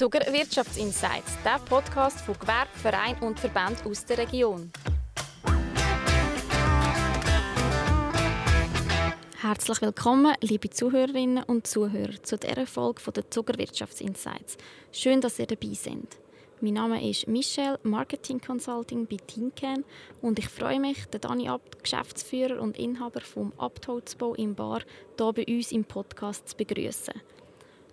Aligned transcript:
Zuger 0.00 0.32
Wirtschaftsinsights, 0.32 1.36
der 1.44 1.58
Podcast 1.58 2.22
von 2.22 2.34
Gewerbe, 2.38 2.70
Verein 2.72 3.18
und 3.20 3.38
Verband 3.38 3.84
aus 3.84 4.02
der 4.06 4.16
Region. 4.16 4.72
Herzlich 9.42 9.82
willkommen, 9.82 10.34
liebe 10.40 10.70
Zuhörerinnen 10.70 11.44
und 11.44 11.66
Zuhörer, 11.66 12.14
zu 12.22 12.38
dieser 12.38 12.66
Folge 12.66 13.12
der 13.12 13.30
Zuger 13.30 13.58
Wirtschaftsinsights. 13.58 14.56
Schön, 14.90 15.20
dass 15.20 15.38
ihr 15.38 15.44
dabei 15.44 15.74
seid. 15.74 16.16
Mein 16.62 16.72
Name 16.72 17.06
ist 17.06 17.28
Michelle, 17.28 17.78
Marketing 17.82 18.40
Consulting 18.40 19.06
bei 19.06 19.18
Teamcan 19.18 19.84
und 20.22 20.38
ich 20.38 20.48
freue 20.48 20.80
mich, 20.80 21.04
den 21.08 21.20
Dani 21.20 21.50
Abt, 21.50 21.84
Geschäftsführer 21.84 22.62
und 22.62 22.78
Inhaber 22.78 23.20
vom 23.20 23.52
Abtholzbau 23.58 24.34
im 24.34 24.54
Bar, 24.54 24.80
hier 25.18 25.32
bei 25.34 25.44
uns 25.46 25.72
im 25.72 25.84
Podcast 25.84 26.48
zu 26.48 26.56
begrüßen. 26.56 27.20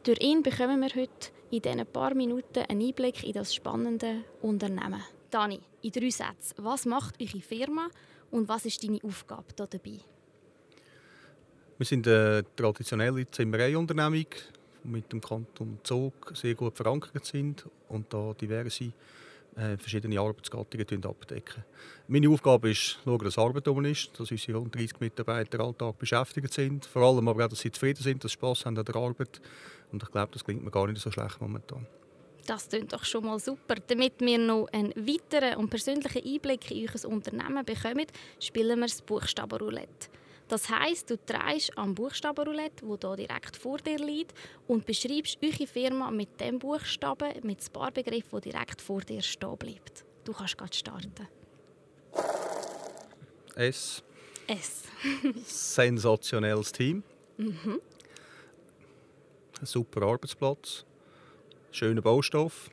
Durch 0.03 0.21
ihn 0.21 0.41
bekommen 0.41 0.79
wir 0.79 0.95
heute 0.95 1.36
in 1.51 1.61
diesen 1.61 1.85
paar 1.85 2.13
Minuten 2.13 2.59
einen 2.67 2.81
Einblick 2.81 3.23
in 3.23 3.33
das 3.33 3.53
spannende 3.53 4.23
Unternehmen. 4.41 5.01
Dani, 5.29 5.59
in 5.81 5.91
drei 5.91 6.09
Sätzen, 6.09 6.55
was 6.57 6.85
macht 6.85 7.21
eure 7.21 7.41
Firma 7.41 7.89
und 8.31 8.47
was 8.47 8.65
ist 8.65 8.83
deine 8.83 8.99
Aufgabe 9.03 9.45
hier 9.55 9.67
dabei? 9.67 9.99
Wir 11.77 11.85
sind 11.85 12.07
eine 12.07 12.43
traditionelle 12.55 13.29
Zimmereiunternehmung, 13.29 14.25
die 14.83 14.87
mit 14.87 15.11
dem 15.11 15.21
Kanton 15.21 15.79
Zug 15.83 16.31
sehr 16.33 16.55
gut 16.55 16.75
verankert 16.75 17.25
sind 17.25 17.65
und 17.89 18.11
da 18.11 18.33
diverse 18.33 18.91
äh, 19.57 19.77
verschiedene 19.77 20.19
Arbeitsgattungen 20.19 21.03
abdecken. 21.05 21.63
Meine 22.07 22.29
Aufgabe 22.29 22.71
ist, 22.71 22.99
schauen, 23.03 23.23
dass 23.23 23.37
Arbeit 23.37 23.67
um 23.67 23.83
ist, 23.85 24.17
dass 24.19 24.31
unsere 24.31 24.57
rund 24.57 24.75
30 24.75 24.99
Mitarbeiter 24.99 25.59
alltag 25.59 25.97
beschäftigt 25.97 26.53
sind, 26.53 26.85
vor 26.85 27.01
allem 27.01 27.27
aber 27.27 27.45
auch, 27.45 27.49
dass 27.49 27.59
sie 27.59 27.71
zufrieden 27.71 28.03
sind, 28.03 28.23
dass 28.23 28.31
sie 28.31 28.37
Spass 28.37 28.65
haben 28.65 28.77
an 28.77 28.85
der 28.85 28.95
Arbeit 28.95 29.41
und 29.91 30.03
ich 30.03 30.11
glaube, 30.11 30.31
das 30.31 30.43
klingt 30.43 30.63
mir 30.63 30.71
gar 30.71 30.87
nicht 30.87 31.01
so 31.01 31.11
schlecht 31.11 31.41
momentan. 31.41 31.85
Das 32.45 32.69
klingt 32.69 32.93
doch 32.93 33.03
schon 33.03 33.25
mal 33.25 33.39
super. 33.39 33.75
Damit 33.87 34.19
wir 34.19 34.37
noch 34.37 34.67
einen 34.71 34.93
weiteren 34.95 35.57
und 35.57 35.69
persönlichen 35.69 36.23
Einblick 36.23 36.71
in 36.71 36.87
euer 36.87 37.11
Unternehmen 37.11 37.65
bekommen, 37.65 38.05
spielen 38.39 38.79
wir 38.79 38.87
das 38.87 39.01
Buchstabenroulette. 39.01 40.07
Das 40.47 40.69
heisst, 40.69 41.09
du 41.09 41.17
drehst 41.17 41.77
am 41.77 41.93
Buchstabenroulette, 41.93 42.87
wo 42.87 42.97
hier 42.97 43.15
direkt 43.17 43.57
vor 43.57 43.79
dir 43.79 43.97
liegt, 43.97 44.33
und 44.67 44.85
beschreibst 44.85 45.37
eure 45.43 45.67
Firma 45.67 46.09
mit 46.09 46.39
dem 46.39 46.57
Buchstaben, 46.57 47.33
mit 47.43 47.65
dem 47.65 47.73
Barbegriff, 47.73 48.29
der 48.31 48.39
direkt 48.39 48.81
vor 48.81 49.01
dir 49.01 49.21
stehen 49.21 49.57
bleibt. 49.57 50.05
Du 50.23 50.31
kannst 50.31 50.57
gerade 50.57 50.73
starten. 50.73 51.27
S. 53.55 54.03
S. 54.47 54.83
Sensationelles 55.75 56.71
Team. 56.71 57.03
Mhm. 57.37 57.81
Ein 59.59 59.65
super 59.65 60.03
Arbeitsplatz. 60.03 60.85
Schöner 61.71 62.01
Baustoff. 62.01 62.69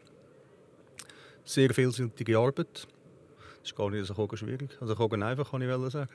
Sehr 1.45 1.75
vielseitige 1.75 2.39
Arbeit. 2.39 2.87
Das 3.65 3.71
ist 3.71 3.79
gar 3.79 3.89
nicht 3.89 4.07
so 4.07 4.37
schwierig. 4.37 4.69
Also 4.79 4.93
einfach, 4.93 5.51
kann 5.51 5.63
ich 5.63 5.91
sagen. 5.91 6.11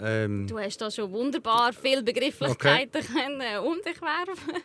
Ähm, 0.00 0.48
du 0.48 0.58
hast 0.58 0.76
da 0.80 0.90
schon 0.90 1.12
wunderbar 1.12 1.72
viele 1.72 2.02
Begrifflichkeiten 2.02 3.00
okay. 3.00 3.12
können 3.12 3.64
um 3.64 3.76
dich 3.76 4.02
werfen. 4.02 4.56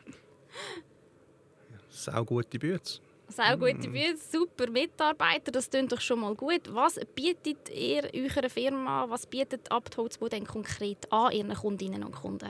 Sau 1.88 2.26
gute 2.26 2.58
Bütze. 2.58 3.00
Sau 3.28 3.56
gute 3.58 3.90
Bütze, 3.90 4.24
super 4.32 4.72
Mitarbeiter, 4.72 5.52
das 5.52 5.70
klingt 5.70 5.92
doch 5.92 6.02
schon 6.02 6.20
mal 6.22 6.34
gut. 6.34 6.62
Was 6.74 7.00
bietet 7.14 7.70
ihr 7.70 8.10
eurer 8.12 8.50
Firma, 8.50 9.08
was 9.08 9.28
bietet 9.28 9.72
Abtholzbau 9.72 10.28
denn 10.28 10.48
konkret 10.48 11.12
an 11.12 11.32
ihren 11.32 11.54
Kundinnen 11.54 12.04
und 12.04 12.16
Kunden? 12.16 12.50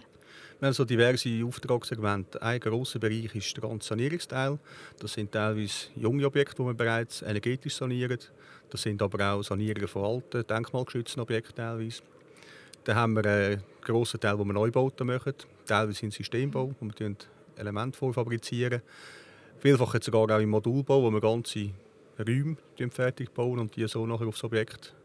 Wir 0.58 0.68
haben 0.68 0.74
so 0.74 0.86
diverse 0.86 1.44
Auftragssegmente. 1.46 2.42
Ein 2.42 2.62
grosser 2.62 2.98
Bereich 2.98 3.36
ist 3.36 3.58
der 3.58 3.68
ganze 3.68 3.90
Sanierungsteil. 3.90 4.58
Das 5.00 5.12
sind 5.12 5.34
teilweise 5.34 5.88
junge 5.98 6.26
Objekte, 6.26 6.56
die 6.56 6.68
wir 6.68 6.74
bereits 6.74 7.22
energetisch 7.24 7.76
sanieren. 7.76 8.20
Das 8.70 8.82
sind 8.82 9.02
aber 9.02 9.34
auch 9.34 9.44
Sanierungen 9.44 9.90
von 9.90 10.06
alten, 10.06 10.48
denkmalgeschützten 10.48 11.22
Objekten 11.22 11.56
teilweise. 11.56 12.04
Dann 12.86 12.96
haben 12.96 13.14
wir 13.16 13.26
einen 13.26 13.64
grossen 13.82 14.18
Teil, 14.22 14.40
wo 14.40 14.46
wir 14.46 14.54
Neubauten 14.54 15.08
machen. 15.08 15.34
Teilweise 15.66 16.00
sind 16.00 16.14
Systembau, 16.14 16.74
wo 16.80 16.86
wir 16.86 17.16
Elemente 17.58 17.98
vorfabrizieren. 17.98 18.82
Vielfach 19.60 19.94
jetzt 19.94 20.06
sogar 20.06 20.38
auch 20.38 20.42
im 20.42 20.50
Modulbau, 20.50 21.04
wo 21.04 21.12
wir 21.12 21.20
ganze 21.20 21.72
Räume 22.18 22.56
fertig 22.92 23.34
bauen 23.34 23.60
und 23.60 23.76
die 23.76 23.86
so 23.90 24.08
nachher 24.08 24.28
aufs 24.28 24.44
Objekt 24.46 24.96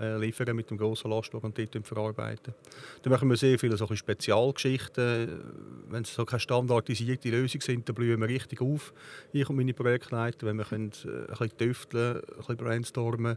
äh, 0.00 0.16
liefern 0.16 0.56
mit 0.56 0.70
dem 0.70 0.78
grossen 0.78 1.10
Lastwagen 1.10 1.46
und 1.46 1.58
dort 1.58 1.86
verarbeiten. 1.86 2.54
Dann 3.02 3.12
machen 3.12 3.28
wir 3.28 3.36
sehr 3.36 3.58
viele 3.58 3.76
solche 3.76 3.96
Spezialgeschichten. 3.96 5.40
Wenn 5.88 6.02
es 6.02 6.14
so 6.14 6.24
keine 6.24 6.40
standardisierte 6.40 7.30
Lösung 7.30 7.60
sind, 7.60 7.88
dann 7.88 7.94
blühen 7.94 8.20
wir 8.20 8.28
richtig 8.28 8.60
auf. 8.60 8.92
Ich 9.32 9.48
und 9.48 9.56
meine 9.56 9.74
Projektleiter, 9.74 10.46
wenn 10.46 10.56
wir 10.56 10.64
können, 10.64 10.92
äh, 11.04 11.08
ein 11.08 11.26
bisschen 11.26 11.58
tüfteln, 11.58 12.16
ein 12.16 12.36
bisschen 12.36 12.56
brainstormen, 12.56 13.36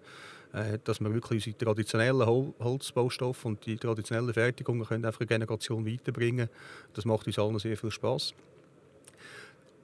äh, 0.53 0.79
dass 0.83 1.01
wir 1.01 1.13
wirklich 1.13 1.47
unsere 1.47 1.57
traditionellen 1.57 2.25
Hol 2.25 2.53
Holzbaustoffe 2.59 3.45
und 3.45 3.65
die 3.65 3.75
traditionellen 3.77 4.33
Fertigungen 4.33 4.85
können 4.85 5.05
einfach 5.05 5.21
eine 5.21 5.27
Generation 5.27 5.85
weiterbringen. 5.85 6.49
Das 6.93 7.05
macht 7.05 7.27
uns 7.27 7.39
allen 7.39 7.59
sehr 7.59 7.77
viel 7.77 7.91
Spaß. 7.91 8.33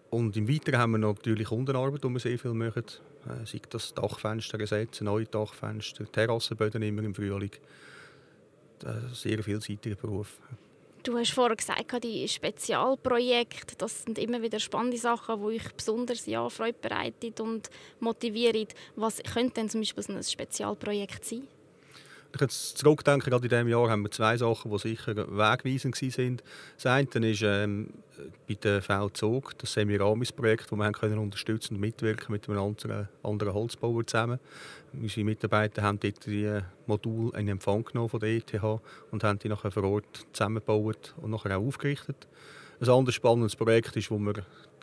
Und 0.09 0.35
im 0.37 0.47
Weiteren 0.47 0.79
haben 0.79 0.91
wir 0.91 0.97
natürlich 0.97 1.47
Kundenarbeit, 1.47 2.03
die 2.03 2.09
wir 2.09 2.19
sehr 2.19 2.39
viel 2.39 2.53
machen. 2.53 2.85
Äh, 3.27 3.45
sei 3.45 3.61
das 3.69 3.93
Dachfenster 3.93 4.59
ersetzen, 4.59 5.05
neue 5.05 5.25
Dachfenster, 5.25 6.11
Terrassenböden 6.11 6.81
immer 6.81 7.03
im 7.03 7.13
Frühling. 7.13 7.51
Das 8.79 8.95
ist 8.95 9.01
ein 9.01 9.13
sehr 9.13 9.43
vielseitiger 9.43 9.95
Beruf. 9.95 10.39
Du 11.03 11.17
hast 11.17 11.31
vorhin 11.31 11.55
gesagt, 11.55 12.03
die 12.03 12.27
Spezialprojekte, 12.27 13.75
das 13.77 14.03
sind 14.03 14.17
immer 14.17 14.41
wieder 14.41 14.59
spannende 14.59 14.97
Sachen, 14.97 15.39
die 15.39 15.45
euch 15.45 15.73
besonders 15.73 16.25
ja, 16.25 16.49
Freude 16.49 16.77
bereiten 16.81 17.33
und 17.41 17.69
motivieren. 17.99 18.67
Was 18.95 19.21
könnte 19.23 19.53
denn 19.55 19.69
zum 19.69 19.81
Beispiel 19.81 20.03
ein 20.09 20.23
Spezialprojekt 20.23 21.23
sein? 21.23 21.47
Ich 22.33 22.41
jetzt 22.41 22.77
zurückdenke, 22.77 23.29
gerade 23.29 23.43
in 23.43 23.49
diesem 23.49 23.67
Jahr 23.67 23.89
haben 23.89 24.03
wir 24.03 24.11
zwei 24.11 24.37
Sachen, 24.37 24.71
die 24.71 24.77
sicher 24.79 25.15
wegweisend 25.15 25.99
waren. 26.01 26.41
Das 26.75 26.85
eine 26.85 27.29
ist 27.29 27.41
ähm, 27.41 27.89
bei 28.47 28.53
der 28.55 28.81
VL 28.81 29.11
Zug, 29.13 29.57
das 29.57 29.73
Semiramis-Projekt, 29.73 30.71
das 30.71 30.77
wir 30.77 30.85
haben 30.85 31.19
unterstützen 31.19 31.75
und 31.75 31.81
mitwirken 31.81 32.31
mit 32.31 32.47
einem 32.47 32.59
anderen, 32.59 33.07
anderen 33.23 33.53
Holzbauer 33.53 34.05
zusammen. 34.05 34.39
Unsere 34.93 35.25
Mitarbeiter 35.25 35.81
haben 35.81 35.99
dort 35.99 36.25
die 36.25 36.59
Module 36.87 37.37
in 37.39 37.47
Empfang 37.47 37.83
genommen 37.83 38.09
von 38.09 38.19
der 38.19 38.29
ETH 38.29 38.53
und 39.11 39.23
haben 39.23 39.39
die 39.39 39.49
nachher 39.49 39.71
vor 39.71 39.83
Ort 39.83 40.27
zusammengebaut 40.33 41.13
und 41.17 41.31
nachher 41.31 41.57
auch 41.57 41.65
aufgerichtet. 41.65 42.27
Ein 42.81 42.87
anderes 42.87 43.15
spannendes 43.15 43.57
Projekt 43.57 43.97
ist, 43.97 44.09
wo 44.09 44.17
wir 44.19 44.35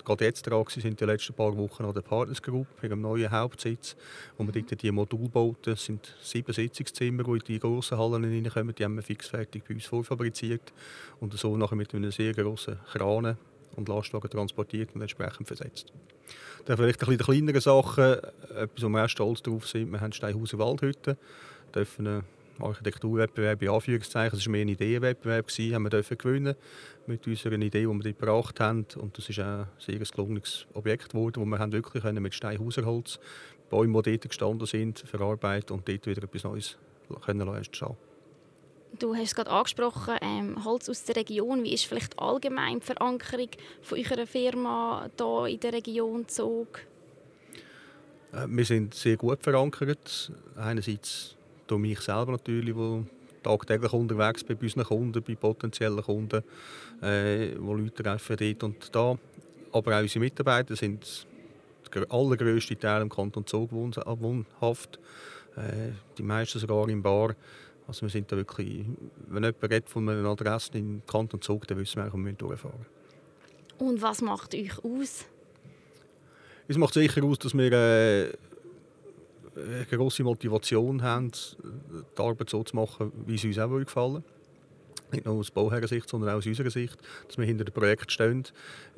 gerade 0.04 0.24
jetzt 0.26 0.42
dran 0.42 0.64
sind, 0.68 1.00
die 1.00 1.04
letzten 1.06 1.32
paar 1.32 1.56
Wochen 1.56 1.82
an 1.82 1.94
der 1.94 2.02
Partners 2.02 2.42
Group, 2.42 2.66
einem 2.82 3.00
neuen 3.00 3.30
Hauptsitz, 3.30 3.96
wo 4.36 4.44
wir 4.44 4.52
dort 4.52 4.82
die 4.82 4.92
Module 4.92 5.30
bauen. 5.30 5.56
Das 5.62 5.86
sind 5.86 6.14
sieben 6.20 6.52
Sitzungszimmer, 6.52 7.24
die 7.24 7.30
in 7.30 7.38
die 7.38 7.58
grossen 7.58 7.96
Hallen 7.96 8.22
hineinkommen. 8.24 8.74
Die 8.74 8.84
haben 8.84 8.96
wir 8.96 9.02
fixfertig 9.02 9.64
bei 9.66 9.74
uns 9.74 9.86
vorfabriziert 9.86 10.74
und 11.20 11.32
so 11.38 11.56
nachher 11.56 11.76
mit 11.76 11.94
einem 11.94 12.10
sehr 12.10 12.34
grossen 12.34 12.78
Kran 12.92 13.38
und 13.76 13.88
Lastwagen 13.88 14.30
transportiert 14.30 14.90
und 14.94 15.00
entsprechend 15.00 15.46
versetzt. 15.46 15.90
Dann 16.66 16.76
vielleicht 16.76 17.02
ein 17.02 17.06
bisschen 17.06 17.18
die 17.18 17.24
kleineren 17.24 17.60
Sachen, 17.62 18.16
etwas, 18.54 18.82
wo 18.82 18.88
wir 18.90 19.04
auch 19.04 19.08
stolz 19.08 19.42
drauf 19.42 19.66
sind. 19.66 19.90
Wir 19.90 20.02
haben 20.02 20.12
Steinhauser 20.12 20.58
Waldhütten, 20.58 21.16
dürfen 21.74 22.24
Architekturwettbewerb 22.60 23.62
in 23.62 23.68
Anführungszeichen. 23.68 24.38
Es 24.38 24.46
war 24.46 24.52
mehr 24.52 24.62
ein 24.62 24.68
Ideenwettbewerb, 24.68 25.48
gewesen, 25.48 25.74
haben 25.74 25.82
wir 25.84 25.90
dürfen 25.90 26.18
gewinnen 26.18 26.54
mit 27.06 27.26
unserer 27.26 27.54
Idee, 27.54 27.80
die 27.80 27.86
wir 27.86 28.02
dort 28.02 28.18
gebracht 28.18 28.60
haben. 28.60 28.86
Und 28.96 29.16
das 29.16 29.28
ist 29.28 29.40
auch 29.40 29.44
ein 29.44 29.66
sehr 29.78 29.98
gelungenes 29.98 30.66
Objekt 30.74 31.10
geworden, 31.10 31.42
wo 31.42 31.44
wir 31.44 31.58
haben 31.58 31.72
wirklich 31.72 32.02
mit 32.04 32.34
Steinhauserholz 32.34 33.18
Bäume, 33.68 34.02
die 34.02 34.12
dort 34.12 34.28
gestanden 34.28 34.66
sind, 34.66 35.00
verarbeitet 35.00 35.70
und 35.70 35.88
dort 35.88 36.06
wieder 36.06 36.22
etwas 36.22 36.44
Neues 36.44 36.78
können 37.24 37.48
entstehen 37.48 37.96
Du 38.98 39.14
hast 39.14 39.24
es 39.24 39.34
gerade 39.34 39.50
angesprochen, 39.50 40.14
ähm, 40.22 40.64
Holz 40.64 40.88
aus 40.88 41.04
der 41.04 41.16
Region. 41.16 41.62
Wie 41.62 41.74
ist 41.74 41.84
vielleicht 41.84 42.18
allgemein 42.18 42.80
die 42.80 42.86
Verankerung 42.86 43.50
von 43.82 43.98
eurer 43.98 44.26
Firma 44.26 45.10
hier 45.18 45.46
in 45.46 45.60
der 45.60 45.72
Region 45.74 46.26
Zug? 46.28 46.80
Äh, 48.32 48.46
wir 48.48 48.64
sind 48.64 48.94
sehr 48.94 49.16
gut 49.16 49.42
verankert. 49.42 50.32
Einerseits 50.56 51.35
durch 51.66 51.80
mich 51.80 52.00
selber 52.00 52.32
natürlich, 52.32 52.74
wo 52.74 53.04
tagtäglich 53.42 53.92
unterwegs 53.92 54.42
bin 54.42 54.56
bei 54.56 54.64
unseren 54.64 54.84
Kunden, 54.84 55.22
bei 55.22 55.34
potenziellen 55.34 56.02
Kunden, 56.02 56.42
äh, 57.02 57.50
wo 57.58 57.74
Leute 57.74 58.02
treffen 58.02 58.36
dort 58.36 58.62
und 58.64 58.94
da. 58.94 59.18
Aber 59.72 59.96
auch 59.96 60.02
unsere 60.02 60.20
Mitarbeiter 60.20 60.74
sind 60.74 61.26
der 61.94 62.10
allergrößte 62.10 62.78
Teil 62.78 63.02
im 63.02 63.08
Kanton 63.08 63.46
Zug 63.46 63.70
wohnhaft. 63.72 64.98
Äh, 65.56 65.92
die 66.18 66.22
meisten 66.22 66.58
sogar 66.58 66.88
im 66.88 67.02
Bar. 67.02 67.34
Also 67.86 68.02
wir 68.02 68.10
sind 68.10 68.30
da 68.30 68.36
wirklich, 68.36 68.84
wenn 69.28 69.44
jemand 69.44 69.62
redet 69.62 69.88
von 69.88 70.08
einer 70.08 70.28
Adresse 70.28 70.76
im 70.76 71.02
Kanton 71.06 71.40
Zug, 71.40 71.66
dann 71.68 71.78
wissen 71.78 72.02
wir, 72.02 72.12
wo 72.12 72.18
wir 72.18 72.32
durchfahren 72.32 72.86
Und 73.78 74.02
was 74.02 74.22
macht 74.22 74.54
euch 74.54 74.84
aus? 74.84 75.24
Es 76.68 76.76
macht 76.76 76.94
sicher 76.94 77.22
aus, 77.22 77.38
dass 77.38 77.56
wir 77.56 77.72
äh, 77.72 78.32
eine 79.56 79.86
grosse 79.86 80.22
Motivation 80.22 81.02
haben, 81.02 81.32
die 81.32 82.22
Arbeit 82.22 82.50
so 82.50 82.62
zu 82.62 82.76
machen, 82.76 83.12
wie 83.26 83.38
sie 83.38 83.48
uns 83.48 83.58
auch 83.58 83.70
gefallen 83.78 84.22
nicht 85.12 85.24
nur 85.24 85.36
aus 85.36 85.52
Bauherrensicht, 85.52 86.08
sondern 86.08 86.30
auch 86.30 86.38
aus 86.38 86.46
unserer 86.46 86.70
Sicht, 86.70 86.96
dass 87.28 87.38
wir 87.38 87.44
hinter 87.44 87.64
dem 87.64 87.72
Projekt 87.72 88.10
stehen. 88.10 88.44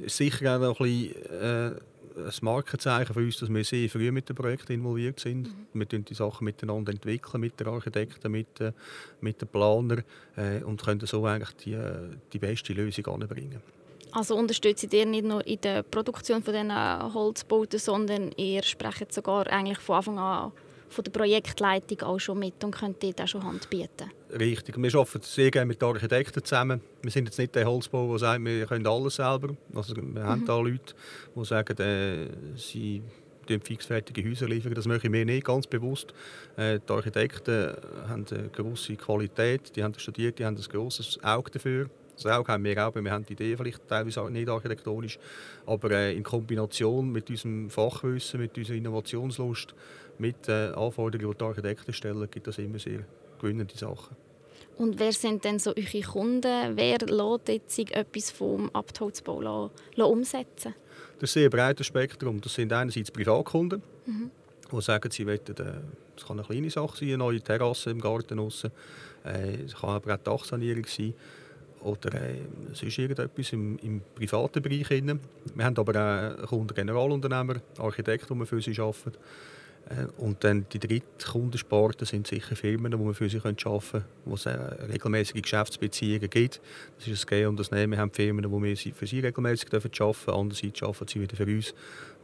Sicher 0.06 0.56
auch 0.56 0.60
noch 0.60 0.80
ein 0.80 1.08
bisschen, 1.08 1.22
äh, 1.30 1.72
ein 2.18 2.32
Markenzeichen 2.40 3.14
für 3.14 3.20
uns, 3.20 3.38
dass 3.38 3.48
wir 3.48 3.64
sehr 3.64 3.88
früh 3.88 4.10
mit 4.10 4.28
dem 4.28 4.36
Projekt 4.36 4.70
involviert 4.70 5.20
sind. 5.20 5.48
Mhm. 5.48 5.66
Wir 5.72 5.86
entwickeln 5.86 6.04
die 6.04 6.14
Sachen 6.14 6.44
miteinander 6.44 6.92
entwickeln, 6.92 7.40
mit 7.40 7.58
den 7.60 7.68
Architekten, 7.68 8.32
mit, 8.32 8.60
äh, 8.60 8.72
mit 9.20 9.40
den 9.40 9.48
Planern 9.48 10.02
äh, 10.36 10.62
und 10.62 10.82
können 10.82 11.00
so 11.06 11.24
eigentlich 11.26 11.52
die, 11.56 11.74
äh, 11.74 12.16
die 12.32 12.38
beste 12.38 12.72
Lösung 12.72 13.06
anbringen. 13.06 13.60
Also 14.12 14.36
unterstützt 14.36 14.92
ihr 14.92 15.06
nicht 15.06 15.24
nur 15.24 15.46
in 15.46 15.60
der 15.60 15.82
Produktion 15.82 16.42
von 16.42 16.54
diesen 16.54 17.14
Holzbauten, 17.14 17.78
sondern 17.78 18.32
ihr 18.36 18.62
sprecht 18.62 19.12
sogar 19.12 19.46
eigentlich 19.48 19.78
von 19.78 19.96
Anfang 19.96 20.18
an 20.18 20.52
von 20.90 21.04
der 21.04 21.10
Projektleitung 21.10 22.00
auch 22.02 22.18
schon 22.18 22.38
mit 22.38 22.62
und 22.64 22.70
könnt 22.70 23.02
dort 23.02 23.20
auch 23.20 23.28
schon 23.28 23.44
Hand 23.44 23.68
bieten? 23.70 24.10
Richtig. 24.38 24.76
Wir 24.76 24.94
arbeiten 24.94 25.22
sehr 25.22 25.50
gerne 25.50 25.66
mit 25.66 25.82
Architekten 25.82 26.42
zusammen. 26.42 26.80
Wir 27.02 27.10
sind 27.10 27.26
jetzt 27.26 27.38
nicht 27.38 27.54
der 27.54 27.66
Holzbau, 27.66 28.08
der 28.08 28.18
sagt, 28.18 28.44
wir 28.44 28.66
können 28.66 28.86
alles 28.86 29.16
selber. 29.16 29.54
Also 29.74 29.96
wir 29.96 30.02
mhm. 30.02 30.22
haben 30.22 30.46
da 30.46 30.58
Leute, 30.58 30.94
die 31.34 31.44
sagen, 31.44 31.76
äh, 31.78 32.26
sie 32.56 33.02
fixfertige 33.62 34.28
Häuser 34.28 34.46
liefern. 34.46 34.74
Das 34.74 34.86
möchten 34.86 35.12
wir 35.12 35.24
nicht, 35.24 35.46
ganz 35.46 35.66
bewusst. 35.66 36.12
Äh, 36.56 36.80
die 36.86 36.92
Architekten 36.92 37.74
haben 38.08 38.26
eine 38.30 38.48
grosse 38.48 38.96
Qualität, 38.96 39.74
die 39.74 39.82
haben 39.82 39.94
studiert, 39.98 40.38
die 40.38 40.44
haben 40.44 40.56
ein 40.56 40.62
grosses 40.62 41.22
Auge 41.22 41.50
dafür. 41.52 41.88
Das 42.22 42.32
Auge 42.32 42.52
haben 42.52 42.64
wir 42.64 42.86
auch, 42.86 42.94
wir 42.94 43.10
haben 43.10 43.24
die 43.24 43.34
Idee 43.34 43.56
vielleicht 43.56 43.86
teilweise 43.86 44.22
auch 44.22 44.28
nicht 44.28 44.48
architektonisch, 44.48 45.18
aber 45.66 45.92
äh, 45.92 46.16
in 46.16 46.24
Kombination 46.24 47.12
mit 47.12 47.30
unserem 47.30 47.70
Fachwissen, 47.70 48.40
mit 48.40 48.58
unserer 48.58 48.76
Innovationslust, 48.76 49.74
mit 50.18 50.48
den 50.48 50.74
Anforderungen, 50.74 51.30
die 51.30 51.38
die 51.38 51.44
Architekten 51.44 51.92
stellen, 51.92 52.28
gibt 52.28 52.48
das 52.48 52.58
immer 52.58 52.80
sehr 52.80 53.04
gewinnende 53.40 53.76
Sachen. 53.76 54.16
Und 54.78 54.98
wer 54.98 55.12
sind 55.12 55.44
denn 55.44 55.58
so 55.58 55.70
eure 55.70 56.00
Kunden? 56.02 56.76
Wer 56.76 56.98
lässt 56.98 57.48
jetzt 57.48 57.92
etwas 57.92 58.30
vom 58.30 58.70
Abtholzbau 58.72 59.70
umsetzen? 59.96 60.74
Das 61.18 61.30
ist 61.30 61.36
ein 61.36 61.40
sehr 61.42 61.50
breites 61.50 61.86
Spektrum. 61.86 62.40
Das 62.40 62.54
sind 62.54 62.72
einerseits 62.72 63.10
Privatkunden, 63.10 63.82
mhm. 64.06 64.30
die 64.72 64.80
sagen, 64.80 65.10
sie 65.10 65.26
wollen, 65.26 65.38
äh, 65.38 65.54
das 66.16 66.26
kann 66.26 66.38
eine 66.38 66.46
kleine 66.46 66.70
Sache 66.70 66.96
sein, 66.96 67.08
eine 67.08 67.18
neue 67.18 67.40
Terrasse 67.40 67.90
im 67.90 68.00
Garten 68.00 68.38
draussen. 68.38 68.72
Äh, 69.24 69.62
es 69.66 69.74
kann 69.74 69.90
aber 69.90 70.14
auch 70.14 70.18
Dachsanierung 70.18 70.86
sein 70.86 71.14
oder 71.82 72.14
äh, 72.14 72.36
sonst 72.72 72.98
irgendetwas 72.98 73.52
im, 73.52 73.78
im 73.78 74.00
privaten 74.14 74.62
Bereich. 74.62 74.90
Wir 74.90 75.64
haben 75.64 75.76
aber 75.76 76.38
auch 76.42 76.46
Kunden, 76.48 76.74
Generalunternehmer, 76.74 77.56
Architekten, 77.78 78.34
die 78.34 78.40
wir 78.40 78.46
für 78.46 78.60
sie 78.60 78.80
arbeiten. 78.80 79.12
Äh, 79.88 80.06
und 80.18 80.44
dann 80.44 80.66
die 80.72 80.78
dritte 80.78 81.26
Kundensparte 81.30 82.04
sind 82.04 82.26
sicher 82.26 82.56
Firmen, 82.56 82.92
die 82.92 82.98
wir 82.98 83.14
für 83.14 83.28
sie 83.28 83.38
arbeiten 83.38 83.56
können, 83.56 84.04
wo 84.24 84.34
es 84.34 84.46
regelmäßige 84.46 85.42
Geschäftsbeziehungen 85.42 86.30
gibt. 86.30 86.60
Das 86.98 87.06
ist 87.06 87.22
das 87.22 87.26
Gehen 87.26 87.48
und 87.48 87.58
das 87.58 87.70
Nehmen. 87.70 87.92
Wir 87.92 87.98
haben 87.98 88.12
Firmen, 88.12 88.42
die 88.42 88.62
wir 88.62 88.94
für 88.94 89.06
sie 89.06 89.20
regelmäßig 89.20 89.72
arbeiten 89.72 89.92
dürfen, 89.92 90.34
andererseits 90.34 90.82
arbeiten 90.82 91.08
sie 91.08 91.20
wieder 91.20 91.36
für 91.36 91.46
uns. 91.46 91.74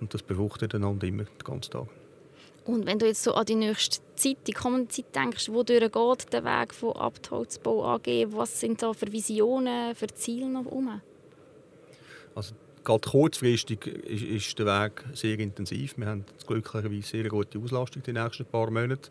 Und 0.01 0.12
das 0.12 0.23
befruchtet 0.23 0.75
einander 0.75 1.06
immer 1.06 1.25
den 1.25 1.45
ganzen 1.45 1.71
Tag. 1.71 1.89
Und 2.65 2.87
wenn 2.87 2.99
du 2.99 3.06
jetzt 3.06 3.23
so 3.23 3.35
an 3.35 3.45
die 3.45 3.55
nächste 3.55 4.01
Zeit, 4.17 4.39
die 4.47 4.53
kommende 4.53 4.89
Zeit 4.89 5.15
denkst, 5.15 5.49
wodurch 5.51 5.93
geht 5.93 6.33
der 6.33 6.45
Weg 6.45 6.75
von 6.75 6.93
Abtholzbau 6.93 7.85
AG? 7.85 8.07
Was 8.29 8.61
sind 8.61 8.83
da 8.83 8.93
für 8.93 9.11
Visionen, 9.11 9.95
für 9.95 10.09
Ziele 10.09 10.49
noch 10.49 10.67
um? 10.67 11.01
Also 12.35 12.55
gerade 12.83 13.09
kurzfristig 13.09 13.87
ist, 13.87 14.23
ist, 14.23 14.59
der 14.59 14.67
Weg 14.67 15.05
sehr 15.15 15.39
intensiv. 15.39 15.97
Wir 15.97 16.07
haben 16.07 16.25
glücklicherweise 16.47 17.03
sehr 17.03 17.29
gute 17.29 17.59
Auslastung 17.59 18.03
die 18.03 18.13
nächsten 18.13 18.45
paar 18.45 18.71
Monate. 18.71 19.11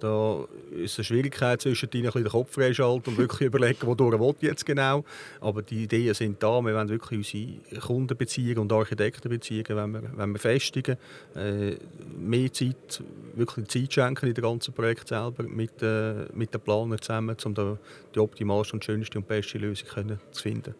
Da 0.00 0.44
ist 0.72 0.98
eine 0.98 1.04
Schwierigkeit 1.04 1.60
zwischen 1.60 1.88
bisschen 1.88 2.10
den 2.12 2.24
Kopf 2.24 2.54
freischalten 2.54 3.12
und 3.12 3.18
wirklich 3.18 3.46
überlegen, 3.46 3.86
wodurch 3.86 4.18
will 4.18 4.34
jetzt 4.40 4.64
genau. 4.64 5.04
Aber 5.40 5.62
die 5.62 5.84
Ideen 5.84 6.14
sind 6.14 6.42
da. 6.42 6.60
Wir 6.62 6.74
wollen 6.74 6.88
wirklich 6.88 7.18
unsere 7.18 7.80
Kundenbeziehungen 7.80 8.58
und 8.58 8.72
Architektenbeziehungen 8.72 9.76
wenn 9.76 9.90
wir, 9.92 10.02
wenn 10.16 10.32
wir 10.32 10.38
festigen. 10.38 10.96
Äh, 11.34 11.76
mehr 12.18 12.52
Zeit, 12.52 13.02
wirklich 13.34 13.68
Zeit 13.68 13.92
schenken 13.92 14.28
in 14.28 14.34
das 14.34 14.42
ganze 14.42 14.72
Projekt 14.72 15.08
selber 15.08 15.42
mit, 15.44 15.82
äh, 15.82 16.26
mit 16.32 16.54
den 16.54 16.60
Planern 16.60 17.00
zusammen, 17.00 17.36
um 17.44 17.54
da 17.54 17.78
die 18.14 18.18
optimalste 18.18 18.74
und 18.74 18.84
schönste 18.84 19.18
und 19.18 19.28
beste 19.28 19.58
Lösung 19.58 19.88
können 19.88 20.18
zu 20.32 20.42
finden. 20.42 20.74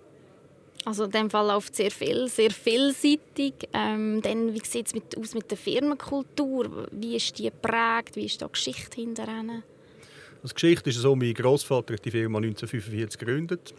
Also 0.85 1.05
in 1.05 1.11
dem 1.11 1.31
Fall 1.31 1.47
läuft 1.47 1.77
sehr 1.77 1.91
viel, 1.91 2.29
sehr 2.29 2.51
vielseitig. 2.51 3.55
Ähm, 3.73 4.23
dann, 4.23 4.55
wie 4.55 4.63
sieht 4.65 4.87
es 4.87 4.95
mit, 4.95 5.17
aus 5.19 5.35
mit 5.35 5.51
der 5.51 5.59
Firmenkultur? 5.59 6.89
Wie 6.91 7.17
ist 7.17 7.39
die 7.39 7.45
geprägt? 7.45 8.17
Wie 8.17 8.25
ist 8.25 8.41
da 8.41 8.47
die 8.47 8.53
Geschichte 8.53 9.01
hinter? 9.01 9.29
Also 9.29 9.63
die 10.49 10.55
Geschichte 10.55 10.91
ist 10.91 10.97
so, 10.97 11.15
mein 11.15 11.35
Großvater 11.35 11.95
hat 11.95 12.05
die 12.05 12.11
Firma 12.11 12.39
1945 12.39 13.19
gegründet. 13.19 13.75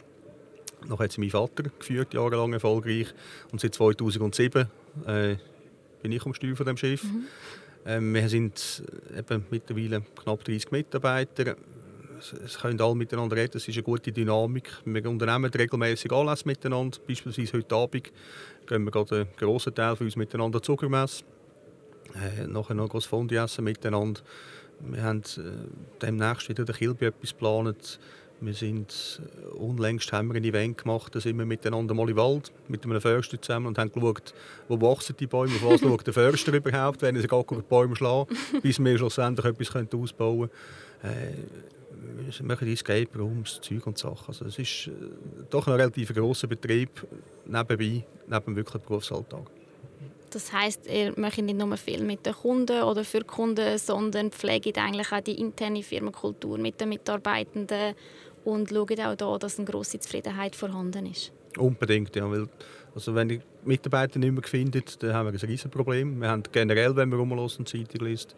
Noch 0.87 0.99
hat 0.99 1.11
sie 1.11 1.21
mein 1.21 1.31
Vater 1.31 1.63
geführt, 1.63 2.13
jahrelang 2.13 2.53
erfolgreich. 2.53 3.07
Und 3.51 3.61
seit 3.61 3.73
2007 3.73 4.67
äh, 5.07 5.35
bin 6.01 6.11
ich 6.11 6.25
am 6.25 6.33
Steuer 6.33 6.55
von 6.55 6.65
dem 6.67 6.77
Schiff. 6.77 7.03
Mhm. 7.03 7.25
Ähm, 7.85 8.13
wir 8.13 8.29
sind 8.29 8.83
eben 9.17 9.45
mittlerweile 9.49 10.03
knapp 10.23 10.43
30 10.43 10.71
Mitarbeiter 10.71 11.55
es 12.45 12.59
können 12.59 12.79
alle 12.79 12.95
miteinander 12.95 13.35
reden, 13.35 13.57
es 13.57 13.67
ist 13.67 13.75
eine 13.75 13.83
gute 13.83 14.11
Dynamik. 14.11 14.69
Wir 14.85 15.09
unternehmen 15.09 15.51
regelmäßig 15.51 16.11
Anlässe 16.11 16.47
miteinander. 16.47 16.97
Beispielsweise 17.07 17.53
heute 17.53 17.75
Abend 17.75 18.11
gehen 18.67 18.83
wir 18.83 18.91
gerade 18.91 19.15
einen 19.15 19.27
grossen 19.37 19.73
Teil 19.73 19.95
von 19.95 20.05
uns 20.05 20.15
miteinander 20.15 20.61
Zuckermesse. 20.61 21.23
Äh, 22.15 22.47
nachher 22.47 22.75
noch 22.75 22.93
ein 22.93 23.01
Fondi 23.01 23.35
essen 23.35 23.63
miteinander. 23.63 24.21
Wir 24.79 25.03
haben 25.03 25.21
äh, 25.21 25.41
demnächst 26.01 26.49
wieder 26.49 26.65
der 26.65 26.75
Kilby 26.75 27.05
etwas 27.05 27.31
geplant. 27.31 27.99
Wir 28.39 28.53
sind 28.55 29.21
äh, 29.21 29.55
unlängst 29.55 30.11
haben 30.11 30.29
wir 30.29 30.35
ein 30.35 30.43
Event 30.43 30.79
gemacht, 30.79 31.13
da 31.13 31.19
sind 31.19 31.37
wir 31.37 31.45
miteinander 31.45 31.93
mal 31.93 32.09
im 32.09 32.17
Wald 32.17 32.51
mit 32.67 32.83
einem 32.83 32.99
Förster 32.99 33.39
zusammen 33.39 33.67
und 33.67 33.77
haben 33.77 33.91
geschaut, 33.91 34.33
wo 34.67 34.81
wachsen 34.81 35.15
die 35.19 35.27
Bäume, 35.27 35.53
auf 35.55 35.63
was 35.63 35.81
schaut 35.81 36.07
der 36.07 36.13
Förster 36.13 36.51
überhaupt, 36.55 37.03
wenn 37.03 37.15
er 37.15 37.21
sich 37.21 37.29
gar 37.29 37.43
die 37.43 37.61
Bäume 37.61 37.95
schlagen, 37.95 38.35
bis 38.63 38.79
wir 38.79 38.97
schlussendlich 38.97 39.45
etwas 39.45 39.93
ausbauen 39.93 40.49
können. 41.01 41.13
Äh, 41.13 41.80
wir 42.01 42.45
machen 42.45 42.67
Escape 42.67 43.09
Rooms, 43.17 43.59
Zeug 43.61 43.85
und 43.87 43.97
Sachen. 43.97 44.27
Also 44.27 44.45
es 44.45 44.57
ist 44.57 44.87
äh, 44.87 44.91
doch 45.49 45.67
ein 45.67 45.73
relativ 45.73 46.13
grosser 46.13 46.47
Betrieb 46.47 46.89
nebenbei, 47.45 48.03
neben 48.27 48.45
dem 48.45 48.55
wirklichen 48.55 48.81
Berufsalltag. 48.85 49.49
Das 50.31 50.53
heißt, 50.53 50.87
ihr 50.87 51.13
macht 51.17 51.39
nicht 51.39 51.57
nur 51.57 51.75
viel 51.75 52.03
mit 52.03 52.25
den 52.25 52.33
Kunden 52.33 52.83
oder 52.83 53.03
für 53.03 53.23
Kunden, 53.23 53.77
sondern 53.77 54.31
pflegt 54.31 54.77
eigentlich 54.77 55.11
auch 55.11 55.19
die 55.19 55.39
interne 55.39 55.83
Firmenkultur 55.83 56.57
mit 56.57 56.79
den 56.79 56.89
Mitarbeitenden 56.89 57.95
und 58.45 58.69
schaut 58.69 58.99
auch 58.99 59.15
da, 59.15 59.37
dass 59.37 59.59
eine 59.59 59.67
grosse 59.69 59.99
Zufriedenheit 59.99 60.55
vorhanden 60.55 61.05
ist. 61.07 61.33
Unbedingt, 61.57 62.15
ja. 62.15 62.31
Weil, 62.31 62.47
also 62.95 63.13
wenn 63.13 63.27
die 63.27 63.41
Mitarbeiter 63.65 64.19
nicht 64.19 64.31
mehr 64.31 64.43
finden, 64.43 64.83
dann 64.99 65.13
haben 65.13 65.25
wir 65.27 65.33
ein 65.33 65.49
riesiges 65.49 65.69
Problem. 65.69 66.21
Wir 66.21 66.29
haben 66.29 66.43
generell, 66.49 66.95
wenn 66.95 67.09
wir 67.09 67.17
rumlassen 67.17 67.65
Zeitung 67.65 68.07
liest, 68.07 68.35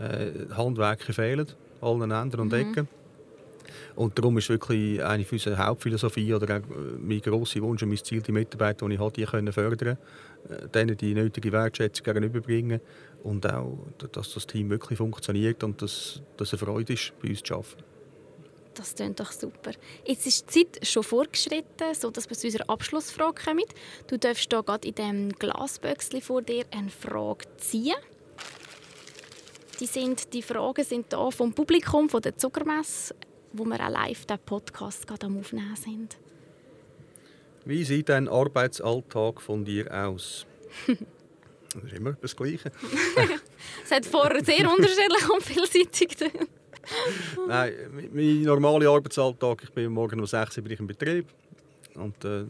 äh, 0.00 0.52
Handwerker 0.56 1.12
fehlen, 1.12 1.46
allen 1.80 2.10
Enden 2.10 2.40
und 2.40 2.52
mhm. 2.52 2.88
Und 3.96 4.18
darum 4.18 4.38
ist 4.38 4.48
wirklich 4.48 5.02
eine 5.02 5.24
unserer 5.30 5.66
Hauptphilosophie 5.66 6.34
oder 6.34 6.56
auch 6.56 6.70
äh, 6.70 6.98
mein 6.98 7.20
grosser 7.20 7.60
Wunsch 7.62 7.82
und 7.82 7.88
mein 7.88 7.98
Ziel, 7.98 8.22
die 8.22 8.32
Mitarbeiter, 8.32 8.86
die 8.86 8.94
ich 8.94 9.00
habe, 9.00 9.12
die 9.12 9.24
können 9.24 9.52
fördern, 9.52 9.98
äh, 10.48 10.68
denen 10.68 10.96
die 10.96 11.14
nötige 11.14 11.52
Wertschätzung 11.52 12.04
gegenüberbringen 12.04 12.80
und 13.22 13.46
auch, 13.50 13.78
dass 14.12 14.34
das 14.34 14.46
Team 14.46 14.70
wirklich 14.70 14.98
funktioniert 14.98 15.62
und 15.64 15.82
dass, 15.82 16.22
dass 16.36 16.52
eine 16.52 16.58
Freude 16.58 16.92
ist, 16.92 17.12
bei 17.20 17.30
uns 17.30 17.42
zu 17.42 17.54
arbeiten. 17.54 17.84
Das 18.78 18.94
klingt 18.94 19.18
doch 19.18 19.32
super. 19.32 19.72
Jetzt 20.06 20.24
ist 20.26 20.54
die 20.54 20.70
Zeit 20.70 20.86
schon 20.86 21.02
vorgeschritten, 21.02 21.94
sodass 21.94 22.30
wir 22.30 22.36
zu 22.36 22.46
unserer 22.46 22.70
Abschlussfrage 22.70 23.42
kommen. 23.44 23.64
Du 24.06 24.16
darfst 24.18 24.52
hier 24.52 24.62
gerade 24.62 24.86
in 24.86 24.94
diesem 24.94 25.32
Glasböckchen 25.32 26.22
vor 26.22 26.42
dir 26.42 26.64
eine 26.70 26.88
Frage 26.88 27.46
ziehen. 27.56 27.96
Die, 29.80 29.86
sind, 29.86 30.32
die 30.32 30.42
Fragen 30.42 30.84
sind 30.84 31.06
hier 31.12 31.32
vom 31.32 31.52
Publikum, 31.52 32.08
von 32.08 32.22
der 32.22 32.36
Zuckermesse 32.36 33.14
wo 33.52 33.64
wir 33.64 33.80
auch 33.80 33.90
live 33.90 34.26
den 34.26 34.38
Podcast 34.38 35.06
gerade 35.06 35.26
am 35.26 35.38
Aufnehmen 35.38 35.76
sind. 35.76 36.16
Wie 37.64 37.84
sieht 37.84 38.08
dein 38.08 38.28
Arbeitsalltag 38.28 39.40
von 39.40 39.64
dir 39.64 39.92
aus? 39.92 40.46
das 40.86 41.84
ist 41.84 41.92
immer 41.92 42.12
das 42.12 42.34
Gleiche. 42.34 42.70
es 43.84 43.90
hat 43.90 44.06
vorher 44.06 44.44
sehr 44.44 44.70
unterschiedlich 44.70 45.30
und 45.30 45.42
vielseitig. 45.42 46.32
Nein, 47.48 47.72
mein 48.12 48.42
normaler 48.42 48.90
Arbeitsalltag, 48.90 49.64
ich 49.64 49.70
bin 49.70 49.92
morgen 49.92 50.20
um 50.20 50.26
6 50.26 50.58
Uhr 50.58 50.70
im 50.70 50.86
Betrieb 50.86 51.26
und 51.94 52.24
äh, 52.24 52.44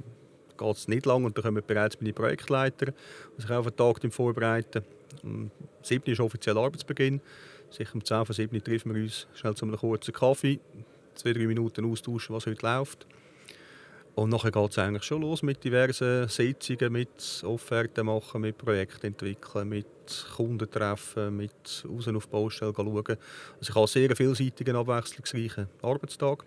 geht 0.57 0.77
es 0.77 0.89
nicht 0.89 1.07
lang 1.07 1.25
und 1.25 1.37
dann 1.37 1.45
kommen 1.45 1.63
bereits 1.67 2.01
meine 2.01 2.13
Projektleiter, 2.13 2.93
die 3.37 3.43
sich 3.43 3.51
auf 3.51 3.67
den 3.67 3.77
Tag 3.77 4.13
vorbereiten. 4.13 4.85
Um 5.23 5.51
7 5.83 6.05
Uhr 6.07 6.13
ist 6.13 6.21
offiziell 6.21 6.59
Arbeitsbeginn. 6.59 7.21
Sicher 7.71 7.95
um 7.95 8.05
10 8.05 8.25
vor 8.25 8.35
7 8.35 8.65
treffen 8.65 8.95
wir 8.95 9.03
uns 9.03 9.27
schnell 9.35 9.55
zu 9.55 9.67
einem 9.67 9.77
kurzen 9.77 10.15
Kaffee, 10.15 10.59
zwei, 11.15 11.33
drei 11.33 11.47
Minuten 11.47 11.91
austauschen, 11.91 12.35
was 12.35 12.47
heute 12.47 12.65
läuft. 12.65 13.07
Und 14.15 14.31
nachher 14.31 14.51
geht 14.51 14.71
es 14.71 14.79
eigentlich 14.79 15.05
schon 15.05 15.23
los 15.23 15.43
mit 15.45 15.63
diversen 15.63 16.27
Sitzungen, 16.27 16.93
mit 16.93 17.43
Offerten 17.45 18.07
machen, 18.07 18.41
mit 18.41 18.59
Projekten 18.59 19.07
entwickeln, 19.07 19.69
mit 19.69 19.87
Kunden 20.35 20.69
treffen, 20.69 21.37
mit 21.37 21.85
raus 21.89 22.09
auf 22.09 22.27
die 22.27 22.31
Baustelle 22.31 22.73
schauen. 22.75 22.89
Also 22.89 23.17
ich 23.61 23.69
habe 23.71 23.79
einen 23.79 23.87
sehr 23.87 24.17
vielseitigen, 24.17 24.75
abwechslungsreichen 24.75 25.69
Arbeitstag. 25.83 26.45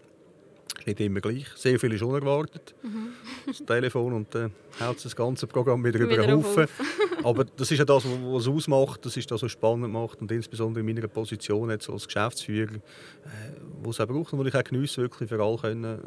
Ist 0.80 0.88
nicht 0.88 1.00
immer 1.00 1.20
gleich. 1.20 1.48
Sehr 1.56 1.80
viel 1.80 1.94
ist 1.94 2.02
unerwartet. 2.02 2.74
Mhm. 2.82 3.10
Das 3.46 3.64
Telefon 3.66 4.14
und 4.14 4.34
dann 4.34 4.52
äh, 4.80 4.84
haut 4.84 5.04
das 5.04 5.16
ganze 5.16 5.48
Programm 5.48 5.84
wieder, 5.84 6.00
wieder 6.00 6.14
über 6.14 6.28
den 6.28 6.38
Haufen. 6.38 6.68
Aber 7.24 7.46
das 7.46 7.72
ist 7.72 7.78
ja 7.78 7.86
das, 7.86 8.04
was 8.06 8.42
es 8.44 8.48
ausmacht, 8.48 9.06
das 9.06 9.16
ist 9.18 9.30
das, 9.30 9.44
was 9.44 9.52
spannend 9.52 9.94
macht 9.94 10.22
und 10.22 10.32
insbesondere 10.32 10.80
in 10.80 10.86
meiner 10.88 11.08
Position 11.08 11.70
jetzt 11.70 11.90
als 11.90 12.08
Geschäftsführer, 12.08 12.76
äh, 12.76 12.80
wo 13.84 13.92
es 13.92 14.00
auch 14.00 14.08
braucht 14.08 14.34
und 14.34 14.40
wo 14.40 14.46
ich 14.46 14.56
auch 14.56 14.64
geniesse, 14.64 15.02
wirklich 15.02 15.30
für 15.30 15.42
alle 15.42 15.58
können, 15.58 16.00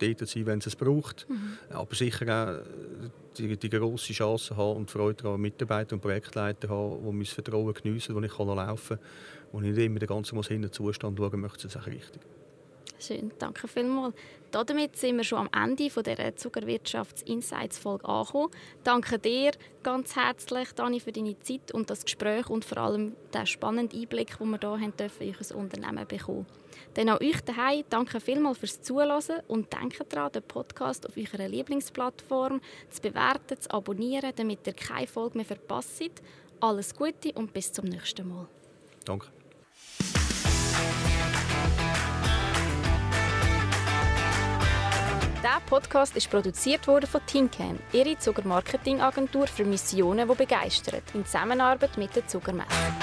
äh, 0.00 0.14
dort 0.14 0.28
sein, 0.28 0.46
wenn 0.46 0.58
es 0.58 0.66
es 0.66 0.76
braucht. 0.76 1.26
Mhm. 1.28 1.58
Aber 1.70 1.94
sicher 1.94 2.26
auch 2.28 3.06
die, 3.38 3.56
die 3.56 3.70
grosse 3.70 4.12
Chance 4.12 4.56
haben 4.56 4.76
und 4.76 4.90
Freude 4.90 5.28
an 5.28 5.40
Mitarbeiter 5.40 5.94
und 5.94 6.00
Projektleiter 6.00 6.68
haben, 6.68 7.02
die 7.02 7.12
mein 7.12 7.24
Vertrauen 7.24 7.72
geniessen, 7.72 8.14
wo 8.14 8.20
ich 8.20 8.36
kann 8.36 8.48
laufen 8.48 8.98
kann, 9.52 9.64
ich 9.64 9.70
nicht 9.70 9.84
immer 9.84 9.98
den 9.98 10.08
ganzen 10.08 10.72
Zustand 10.72 11.18
schauen 11.18 11.40
möchte, 11.40 11.66
ist 11.66 11.76
auch 11.76 11.86
richtig. 11.86 12.20
Schön, 13.02 13.32
danke 13.40 13.66
vielmals. 13.66 14.14
Damit 14.52 14.96
sind 14.96 15.16
wir 15.16 15.24
schon 15.24 15.38
am 15.38 15.48
Ende 15.52 15.90
von 15.90 16.04
dieser 16.04 16.36
Zuckerwirtschafts-Insights-Folge 16.36 18.04
angekommen. 18.04 18.50
Danke 18.84 19.18
dir 19.18 19.50
ganz 19.82 20.14
herzlich, 20.14 20.72
Dani, 20.72 21.00
für 21.00 21.10
deine 21.10 21.36
Zeit 21.40 21.72
und 21.72 21.90
das 21.90 22.04
Gespräch 22.04 22.48
und 22.48 22.64
vor 22.64 22.78
allem 22.78 23.16
den 23.34 23.46
spannenden 23.46 24.00
Einblick, 24.00 24.38
den 24.38 24.50
wir 24.50 24.58
hier 24.60 24.70
haben 24.70 24.96
dürfen, 24.96 25.22
in 25.26 25.34
euer 25.34 25.56
Unternehmen 25.56 26.06
bekommen. 26.06 26.46
Dann 26.94 27.08
auch 27.08 27.20
euch 27.20 27.40
daheim 27.40 27.82
danke 27.90 28.20
vielmals 28.20 28.58
fürs 28.58 28.80
Zuhören 28.82 29.40
und 29.48 29.72
denkt 29.72 30.04
daran, 30.12 30.30
den 30.30 30.42
Podcast 30.44 31.08
auf 31.08 31.16
eurer 31.16 31.48
Lieblingsplattform 31.48 32.60
zu 32.88 33.02
bewerten, 33.02 33.60
zu 33.60 33.68
abonnieren, 33.70 34.32
damit 34.36 34.64
ihr 34.66 34.74
keine 34.74 35.08
Folge 35.08 35.38
mehr 35.38 35.46
verpasst. 35.46 36.22
Alles 36.60 36.94
Gute 36.94 37.32
und 37.32 37.52
bis 37.52 37.72
zum 37.72 37.86
nächsten 37.86 38.28
Mal. 38.28 38.46
Danke. 39.04 39.26
Dieser 45.42 45.60
Podcast 45.66 46.16
ist 46.16 46.30
produziert 46.30 46.86
worden 46.86 47.08
von 47.08 47.20
Tincan, 47.26 47.76
ihre 47.92 48.16
Zuckermarketingagentur 48.16 49.48
für 49.48 49.64
Missionen, 49.64 50.28
die 50.28 50.34
begeistern, 50.36 51.00
in 51.14 51.26
Zusammenarbeit 51.26 51.98
mit 51.98 52.14
der 52.14 52.28
Zuckermesse. 52.28 53.01